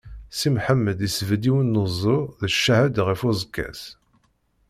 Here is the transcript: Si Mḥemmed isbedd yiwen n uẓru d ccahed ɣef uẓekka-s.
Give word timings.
Si 0.37 0.49
Mḥemmed 0.55 0.99
isbedd 1.07 1.43
yiwen 1.47 1.71
n 1.77 1.81
uẓru 1.83 2.19
d 2.39 2.41
ccahed 2.55 2.95
ɣef 3.07 3.21
uẓekka-s. 3.27 3.81